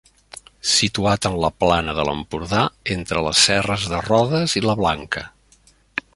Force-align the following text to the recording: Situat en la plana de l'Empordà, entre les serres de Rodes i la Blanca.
Situat 0.75 1.27
en 1.29 1.35
la 1.43 1.51
plana 1.63 1.95
de 1.99 2.05
l'Empordà, 2.09 2.63
entre 2.97 3.23
les 3.29 3.45
serres 3.51 3.87
de 3.93 4.01
Rodes 4.09 4.57
i 4.63 4.69
la 4.69 4.77
Blanca. 4.83 5.27